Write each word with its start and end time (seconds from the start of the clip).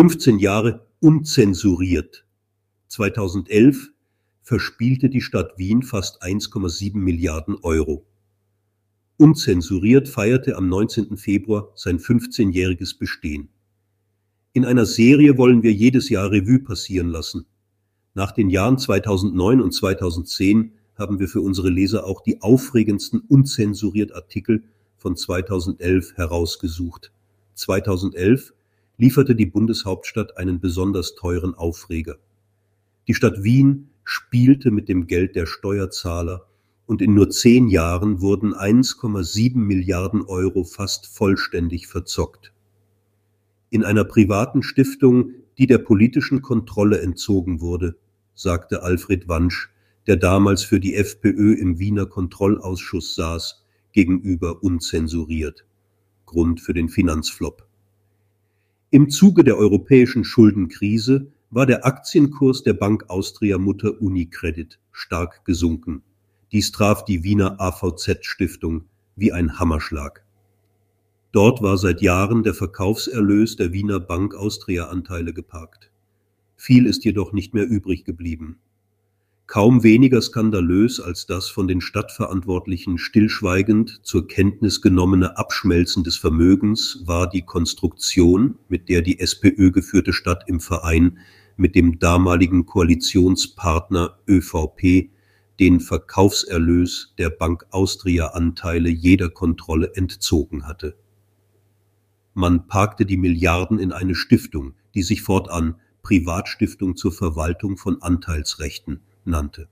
15 0.00 0.38
Jahre 0.38 0.86
unzensuriert. 1.00 2.24
2011 2.88 3.90
verspielte 4.40 5.10
die 5.10 5.20
Stadt 5.20 5.58
Wien 5.58 5.82
fast 5.82 6.22
1,7 6.22 6.96
Milliarden 6.96 7.56
Euro. 7.60 8.06
Unzensuriert 9.18 10.08
feierte 10.08 10.56
am 10.56 10.70
19. 10.70 11.18
Februar 11.18 11.70
sein 11.74 11.98
15-jähriges 11.98 12.98
Bestehen. 12.98 13.50
In 14.54 14.64
einer 14.64 14.86
Serie 14.86 15.36
wollen 15.36 15.62
wir 15.62 15.74
jedes 15.74 16.08
Jahr 16.08 16.30
Revue 16.30 16.60
passieren 16.60 17.08
lassen. 17.08 17.44
Nach 18.14 18.32
den 18.32 18.48
Jahren 18.48 18.78
2009 18.78 19.60
und 19.60 19.74
2010 19.74 20.72
haben 20.94 21.18
wir 21.18 21.28
für 21.28 21.42
unsere 21.42 21.68
Leser 21.68 22.06
auch 22.06 22.22
die 22.22 22.40
aufregendsten 22.40 23.20
unzensuriert 23.20 24.14
Artikel 24.14 24.64
von 24.96 25.14
2011 25.14 26.16
herausgesucht. 26.16 27.12
2011 27.52 28.54
lieferte 29.00 29.34
die 29.34 29.46
Bundeshauptstadt 29.46 30.36
einen 30.36 30.60
besonders 30.60 31.14
teuren 31.14 31.54
Aufreger. 31.54 32.18
Die 33.08 33.14
Stadt 33.14 33.42
Wien 33.42 33.88
spielte 34.04 34.70
mit 34.70 34.90
dem 34.90 35.06
Geld 35.06 35.36
der 35.36 35.46
Steuerzahler 35.46 36.46
und 36.84 37.00
in 37.00 37.14
nur 37.14 37.30
zehn 37.30 37.68
Jahren 37.68 38.20
wurden 38.20 38.52
1,7 38.52 39.56
Milliarden 39.56 40.20
Euro 40.20 40.64
fast 40.64 41.06
vollständig 41.06 41.86
verzockt. 41.86 42.52
In 43.70 43.84
einer 43.84 44.04
privaten 44.04 44.62
Stiftung, 44.62 45.30
die 45.56 45.66
der 45.66 45.78
politischen 45.78 46.42
Kontrolle 46.42 47.00
entzogen 47.00 47.62
wurde, 47.62 47.96
sagte 48.34 48.82
Alfred 48.82 49.28
Wansch, 49.28 49.70
der 50.08 50.16
damals 50.16 50.62
für 50.62 50.78
die 50.78 50.94
FPÖ 50.94 51.54
im 51.54 51.78
Wiener 51.78 52.04
Kontrollausschuss 52.04 53.14
saß, 53.14 53.64
gegenüber 53.92 54.62
unzensuriert. 54.62 55.64
Grund 56.26 56.60
für 56.60 56.74
den 56.74 56.90
Finanzflop. 56.90 57.69
Im 58.92 59.08
Zuge 59.08 59.44
der 59.44 59.56
europäischen 59.56 60.24
Schuldenkrise 60.24 61.30
war 61.50 61.64
der 61.64 61.86
Aktienkurs 61.86 62.64
der 62.64 62.72
Bank 62.72 63.04
Austria 63.08 63.56
Mutter 63.56 64.02
Unicredit 64.02 64.80
stark 64.90 65.44
gesunken. 65.44 66.02
Dies 66.50 66.72
traf 66.72 67.04
die 67.04 67.22
Wiener 67.22 67.60
AVZ-Stiftung 67.60 68.86
wie 69.14 69.30
ein 69.30 69.60
Hammerschlag. 69.60 70.24
Dort 71.30 71.62
war 71.62 71.78
seit 71.78 72.02
Jahren 72.02 72.42
der 72.42 72.52
Verkaufserlös 72.52 73.54
der 73.54 73.72
Wiener 73.72 74.00
Bank 74.00 74.34
Austria 74.34 74.88
Anteile 74.88 75.32
geparkt. 75.32 75.92
Viel 76.56 76.86
ist 76.86 77.04
jedoch 77.04 77.32
nicht 77.32 77.54
mehr 77.54 77.68
übrig 77.68 78.04
geblieben. 78.04 78.58
Kaum 79.50 79.82
weniger 79.82 80.22
skandalös 80.22 81.00
als 81.00 81.26
das 81.26 81.48
von 81.48 81.66
den 81.66 81.80
Stadtverantwortlichen 81.80 82.98
stillschweigend 82.98 83.98
zur 84.04 84.28
Kenntnis 84.28 84.80
genommene 84.80 85.38
Abschmelzen 85.38 86.04
des 86.04 86.16
Vermögens 86.16 87.02
war 87.04 87.28
die 87.28 87.42
Konstruktion, 87.42 88.60
mit 88.68 88.88
der 88.88 89.02
die 89.02 89.18
SPÖ 89.18 89.72
geführte 89.72 90.12
Stadt 90.12 90.44
im 90.46 90.60
Verein 90.60 91.18
mit 91.56 91.74
dem 91.74 91.98
damaligen 91.98 92.64
Koalitionspartner 92.64 94.20
ÖVP 94.28 95.10
den 95.58 95.80
Verkaufserlös 95.80 97.12
der 97.18 97.30
Bank 97.30 97.66
Austria 97.72 98.28
Anteile 98.28 98.88
jeder 98.88 99.30
Kontrolle 99.30 99.90
entzogen 99.96 100.68
hatte. 100.68 100.94
Man 102.34 102.68
parkte 102.68 103.04
die 103.04 103.16
Milliarden 103.16 103.80
in 103.80 103.90
eine 103.90 104.14
Stiftung, 104.14 104.74
die 104.94 105.02
sich 105.02 105.22
fortan 105.22 105.74
Privatstiftung 106.02 106.94
zur 106.94 107.10
Verwaltung 107.10 107.76
von 107.78 108.00
Anteilsrechten 108.00 109.00
nannte 109.24 109.68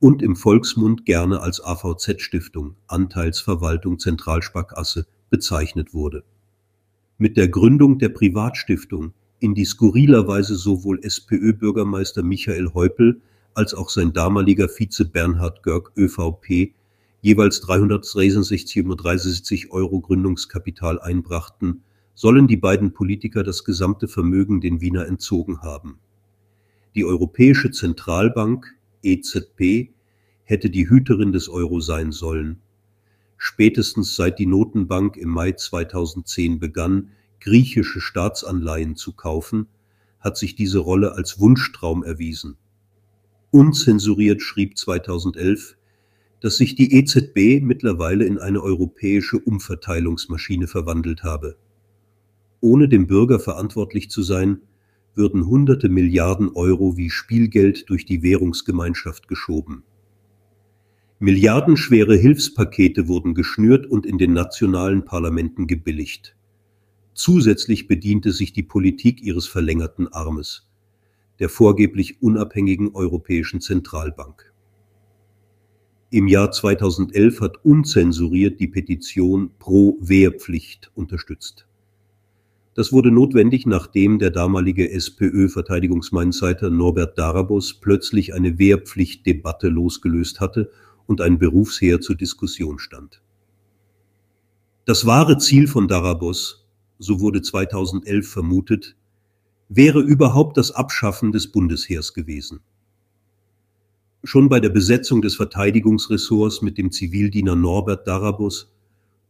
und 0.00 0.22
im 0.22 0.36
Volksmund 0.36 1.06
gerne 1.06 1.40
als 1.40 1.60
AVZ-Stiftung 1.60 2.76
Anteilsverwaltung 2.86 3.98
Zentralsparkasse 3.98 5.06
bezeichnet 5.30 5.92
wurde. 5.92 6.22
Mit 7.18 7.36
der 7.36 7.48
Gründung 7.48 7.98
der 7.98 8.10
Privatstiftung, 8.10 9.12
in 9.40 9.54
die 9.54 9.64
skurrilerweise 9.64 10.54
sowohl 10.54 11.00
SPÖ-Bürgermeister 11.02 12.22
Michael 12.22 12.72
Häupl 12.74 13.20
als 13.54 13.74
auch 13.74 13.90
sein 13.90 14.12
damaliger 14.12 14.68
Vize 14.68 15.04
Bernhard 15.04 15.64
Görg 15.64 15.90
ÖVP 15.96 16.74
jeweils 17.20 17.64
363,73 17.64 19.70
Euro 19.70 20.00
Gründungskapital 20.00 21.00
einbrachten, 21.00 21.82
sollen 22.14 22.46
die 22.46 22.56
beiden 22.56 22.92
Politiker 22.92 23.42
das 23.42 23.64
gesamte 23.64 24.06
Vermögen 24.06 24.60
den 24.60 24.80
Wiener 24.80 25.06
entzogen 25.06 25.62
haben. 25.62 25.98
Die 26.98 27.04
Europäische 27.04 27.70
Zentralbank 27.70 28.74
EZB 29.04 29.92
hätte 30.42 30.68
die 30.68 30.90
Hüterin 30.90 31.30
des 31.30 31.48
Euro 31.48 31.78
sein 31.78 32.10
sollen. 32.10 32.58
Spätestens 33.36 34.16
seit 34.16 34.40
die 34.40 34.46
Notenbank 34.46 35.16
im 35.16 35.28
Mai 35.28 35.52
2010 35.52 36.58
begann, 36.58 37.10
griechische 37.38 38.00
Staatsanleihen 38.00 38.96
zu 38.96 39.12
kaufen, 39.12 39.68
hat 40.18 40.36
sich 40.36 40.56
diese 40.56 40.80
Rolle 40.80 41.12
als 41.12 41.38
Wunschtraum 41.38 42.02
erwiesen. 42.02 42.56
Unzensuriert 43.52 44.42
schrieb 44.42 44.76
2011, 44.76 45.76
dass 46.40 46.56
sich 46.56 46.74
die 46.74 46.92
EZB 46.96 47.62
mittlerweile 47.62 48.24
in 48.24 48.38
eine 48.38 48.60
europäische 48.60 49.38
Umverteilungsmaschine 49.38 50.66
verwandelt 50.66 51.22
habe. 51.22 51.58
Ohne 52.60 52.88
dem 52.88 53.06
Bürger 53.06 53.38
verantwortlich 53.38 54.10
zu 54.10 54.24
sein, 54.24 54.62
würden 55.18 55.46
hunderte 55.46 55.90
Milliarden 55.90 56.48
Euro 56.54 56.96
wie 56.96 57.10
Spielgeld 57.10 57.90
durch 57.90 58.06
die 58.06 58.22
Währungsgemeinschaft 58.22 59.28
geschoben. 59.28 59.82
Milliardenschwere 61.18 62.16
Hilfspakete 62.16 63.08
wurden 63.08 63.34
geschnürt 63.34 63.84
und 63.84 64.06
in 64.06 64.16
den 64.16 64.32
nationalen 64.32 65.04
Parlamenten 65.04 65.66
gebilligt. 65.66 66.36
Zusätzlich 67.12 67.88
bediente 67.88 68.32
sich 68.32 68.52
die 68.52 68.62
Politik 68.62 69.20
ihres 69.20 69.48
verlängerten 69.48 70.08
Armes, 70.08 70.68
der 71.40 71.48
vorgeblich 71.48 72.22
unabhängigen 72.22 72.94
Europäischen 72.94 73.60
Zentralbank. 73.60 74.54
Im 76.10 76.26
Jahr 76.26 76.52
2011 76.52 77.40
hat 77.42 77.64
unzensuriert 77.64 78.60
die 78.60 78.68
Petition 78.68 79.50
Pro 79.58 79.98
Wehrpflicht 80.00 80.90
unterstützt. 80.94 81.67
Das 82.78 82.92
wurde 82.92 83.10
notwendig, 83.10 83.66
nachdem 83.66 84.20
der 84.20 84.30
damalige 84.30 84.88
SPÖ-Verteidigungsmeinseiter 84.92 86.70
Norbert 86.70 87.18
Darabos 87.18 87.74
plötzlich 87.74 88.34
eine 88.34 88.60
Wehrpflichtdebatte 88.60 89.66
losgelöst 89.66 90.38
hatte 90.38 90.70
und 91.08 91.20
ein 91.20 91.40
Berufsheer 91.40 92.00
zur 92.00 92.14
Diskussion 92.14 92.78
stand. 92.78 93.20
Das 94.84 95.06
wahre 95.06 95.38
Ziel 95.38 95.66
von 95.66 95.88
Darabos, 95.88 96.68
so 97.00 97.18
wurde 97.18 97.42
2011 97.42 98.30
vermutet, 98.30 98.94
wäre 99.68 99.98
überhaupt 99.98 100.56
das 100.56 100.70
Abschaffen 100.70 101.32
des 101.32 101.50
Bundesheers 101.50 102.14
gewesen. 102.14 102.60
Schon 104.22 104.48
bei 104.48 104.60
der 104.60 104.70
Besetzung 104.70 105.20
des 105.20 105.34
Verteidigungsressorts 105.34 106.62
mit 106.62 106.78
dem 106.78 106.92
Zivildiener 106.92 107.56
Norbert 107.56 108.06
Darabos 108.06 108.72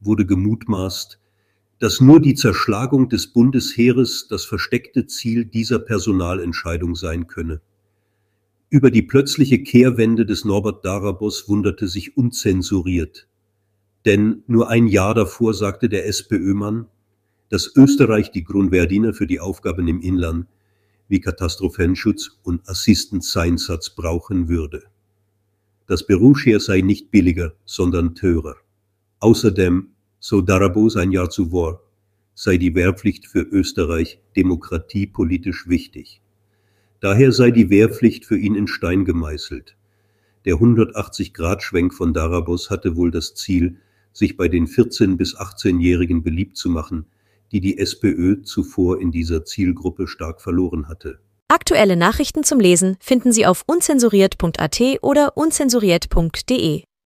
wurde 0.00 0.26
gemutmaßt, 0.26 1.18
dass 1.78 2.00
nur 2.00 2.20
die 2.20 2.34
Zerschlagung 2.34 3.08
des 3.08 3.28
Bundesheeres 3.28 4.26
das 4.28 4.44
versteckte 4.44 5.06
Ziel 5.06 5.44
dieser 5.44 5.78
Personalentscheidung 5.78 6.96
sein 6.96 7.26
könne. 7.28 7.60
Über 8.68 8.90
die 8.90 9.02
plötzliche 9.02 9.62
Kehrwende 9.62 10.26
des 10.26 10.44
Norbert 10.44 10.84
Darabos 10.84 11.48
wunderte 11.48 11.88
sich 11.88 12.16
unzensuriert. 12.16 13.28
Denn 14.04 14.42
nur 14.46 14.68
ein 14.68 14.88
Jahr 14.88 15.14
davor 15.14 15.54
sagte 15.54 15.88
der 15.88 16.06
SPÖ-Mann, 16.06 16.86
dass 17.48 17.74
Österreich 17.74 18.30
die 18.30 18.44
Grundwerdiener 18.44 19.14
für 19.14 19.26
die 19.26 19.40
Aufgaben 19.40 19.88
im 19.88 20.00
Inland 20.00 20.46
wie 21.08 21.20
Katastrophenschutz 21.20 22.38
und 22.42 22.68
Assistenzeinsatz 22.68 23.90
brauchen 23.90 24.48
würde. 24.48 24.82
Das 25.86 26.06
Berufsheer 26.06 26.60
sei 26.60 26.82
nicht 26.82 27.10
billiger, 27.10 27.54
sondern 27.64 28.14
teurer. 28.14 28.56
Außerdem 29.20 29.88
so 30.20 30.40
Darabos 30.40 30.96
ein 30.96 31.12
Jahr 31.12 31.30
zuvor, 31.30 31.82
sei 32.34 32.56
die 32.56 32.74
Wehrpflicht 32.74 33.26
für 33.26 33.40
Österreich 33.40 34.20
demokratiepolitisch 34.36 35.68
wichtig. 35.68 36.20
Daher 37.00 37.32
sei 37.32 37.50
die 37.50 37.70
Wehrpflicht 37.70 38.24
für 38.24 38.36
ihn 38.36 38.54
in 38.54 38.66
Stein 38.66 39.04
gemeißelt. 39.04 39.76
Der 40.44 40.54
180-Grad-Schwenk 40.54 41.94
von 41.94 42.12
Darabos 42.12 42.70
hatte 42.70 42.96
wohl 42.96 43.10
das 43.10 43.34
Ziel, 43.34 43.76
sich 44.12 44.36
bei 44.36 44.48
den 44.48 44.66
14- 44.66 45.16
bis 45.16 45.36
18-Jährigen 45.36 46.22
beliebt 46.22 46.56
zu 46.56 46.70
machen, 46.70 47.06
die 47.52 47.60
die 47.60 47.78
SPÖ 47.78 48.42
zuvor 48.42 49.00
in 49.00 49.10
dieser 49.10 49.44
Zielgruppe 49.44 50.06
stark 50.06 50.40
verloren 50.40 50.88
hatte. 50.88 51.18
Aktuelle 51.48 51.96
Nachrichten 51.96 52.44
zum 52.44 52.60
Lesen 52.60 52.96
finden 53.00 53.32
Sie 53.32 53.46
auf 53.46 53.62
unzensuriert.at 53.66 54.80
oder 55.00 55.36
unzensuriert.de. 55.36 56.82